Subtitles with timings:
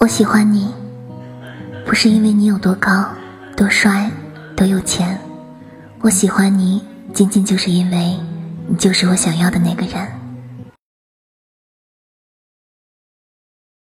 [0.00, 0.72] 我喜欢你
[1.84, 3.04] 不是因为你有多高
[3.56, 4.08] 多帅
[4.56, 5.18] 多有钱。
[6.00, 6.80] 我喜欢你
[7.12, 8.16] 仅仅就是因为
[8.68, 10.17] 你就是我想要的那个人。